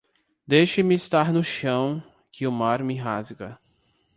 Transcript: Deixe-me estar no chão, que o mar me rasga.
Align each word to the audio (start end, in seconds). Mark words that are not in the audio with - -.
Deixe-me 0.47 0.95
estar 0.95 1.31
no 1.31 1.43
chão, 1.43 2.01
que 2.31 2.47
o 2.47 2.51
mar 2.51 2.83
me 2.83 2.95
rasga. 2.95 3.59